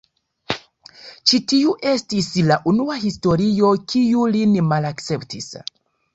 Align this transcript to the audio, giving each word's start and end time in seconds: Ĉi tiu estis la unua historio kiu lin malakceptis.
Ĉi 1.31 1.39
tiu 1.53 1.73
estis 1.91 2.31
la 2.47 2.57
unua 2.73 2.97
historio 3.05 3.71
kiu 3.93 4.27
lin 4.39 4.59
malakceptis. 4.73 5.55